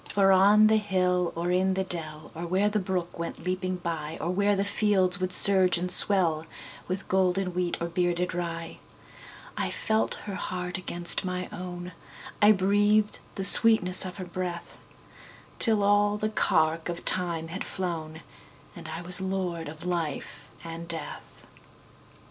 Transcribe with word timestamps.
For 0.13 0.31
on 0.31 0.65
the 0.65 0.77
hill 0.77 1.31
or 1.35 1.51
in 1.51 1.75
the 1.75 1.83
dell, 1.83 2.31
Or 2.33 2.47
where 2.47 2.69
the 2.69 2.79
brook 2.79 3.19
went 3.19 3.45
leaping 3.45 3.77
byOr 3.77 4.31
where 4.33 4.55
the 4.55 4.63
fields 4.65 5.19
would 5.19 5.31
surge 5.31 5.77
and 5.77 5.91
swellWith 5.91 7.07
golden 7.07 7.53
wheat 7.53 7.77
or 7.79 7.85
bearded 7.85 8.33
rye,I 8.33 9.69
felt 9.69 10.15
her 10.25 10.33
heart 10.33 10.79
against 10.79 11.23
my 11.23 11.47
own,I 11.51 12.51
breathed 12.51 13.19
the 13.35 13.43
sweetness 13.43 14.03
of 14.03 14.17
her 14.17 14.25
breath, 14.25 14.75
Till 15.59 15.83
all 15.83 16.17
the 16.17 16.29
cark 16.29 16.89
of 16.89 17.05
time 17.05 17.49
had 17.49 17.63
flown, 17.63 18.21
And 18.75 18.87
I 18.89 19.03
was 19.03 19.21
lord 19.21 19.67
of 19.69 19.85
life 19.85 20.49
and 20.63 20.87
death. 20.87 21.45